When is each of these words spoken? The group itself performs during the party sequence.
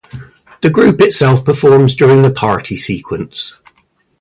The 0.63 0.71
group 0.71 0.99
itself 1.01 1.45
performs 1.45 1.95
during 1.95 2.23
the 2.23 2.31
party 2.31 2.75
sequence. 2.75 3.53